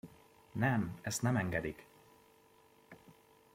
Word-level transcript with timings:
Nem, 0.51 0.97
ezt 1.01 1.21
nem 1.21 1.35
engedik! 1.35 1.85